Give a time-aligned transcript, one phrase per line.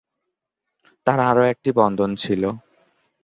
[1.07, 2.43] তাঁর আরও একটি বন্ধন ছিল।